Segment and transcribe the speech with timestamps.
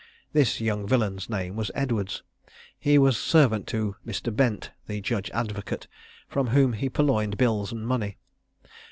[0.33, 2.23] This young villain's name was Edwards.
[2.79, 4.35] He was servant to Mr.
[4.35, 5.85] Bent the judge advocate,
[6.27, 8.17] from whom he purloined bills and money.